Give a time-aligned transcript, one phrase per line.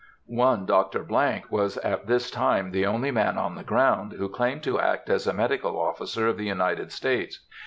[0.25, 1.03] One Dr.——
[1.51, 5.27] was at this time the only man on the ground who claimed to act as
[5.27, 7.45] a medical officer of the United States.